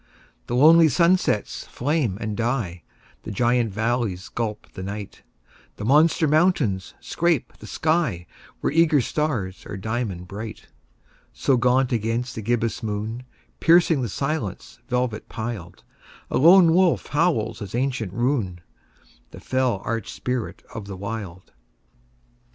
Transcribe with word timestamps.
The 0.47 0.55
lonely 0.55 0.89
sunsets 0.89 1.67
flame 1.67 2.17
and 2.19 2.35
die; 2.35 2.81
The 3.21 3.29
giant 3.29 3.71
valleys 3.71 4.29
gulp 4.29 4.65
the 4.73 4.81
night; 4.81 5.21
The 5.75 5.85
monster 5.85 6.27
mountains 6.27 6.95
scrape 6.99 7.53
the 7.59 7.67
sky, 7.67 8.25
Where 8.61 8.73
eager 8.73 8.99
stars 8.99 9.63
are 9.67 9.77
diamond 9.77 10.27
bright. 10.27 10.65
So 11.33 11.55
gaunt 11.55 11.91
against 11.91 12.33
the 12.33 12.41
gibbous 12.41 12.81
moon, 12.81 13.25
Piercing 13.59 14.01
the 14.01 14.09
silence 14.09 14.79
velvet 14.89 15.29
piled, 15.29 15.83
A 16.31 16.39
lone 16.39 16.73
wolf 16.73 17.05
howls 17.05 17.59
his 17.59 17.75
ancient 17.75 18.11
rune— 18.11 18.61
The 19.29 19.39
fell 19.39 19.83
arch 19.85 20.11
spirit 20.11 20.63
of 20.73 20.87
the 20.87 20.97
Wild. 20.97 21.51